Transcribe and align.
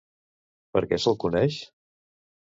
Per 0.77 0.81
què 0.93 0.97
se'l 1.03 1.17
coneix? 1.25 1.59